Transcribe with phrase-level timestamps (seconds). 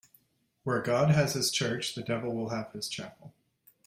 [0.63, 3.35] Where God has his church, the devil will have his chapel.